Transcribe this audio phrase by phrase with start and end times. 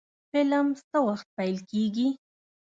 [0.33, 2.07] فلم څه وخت پیل کیږي؟